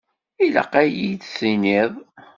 [0.45, 1.91] Ilaq ad yi-d-tiniḍ.